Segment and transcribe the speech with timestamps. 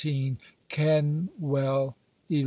[0.67, 1.93] Kenwell,
[2.29, 2.35] 11.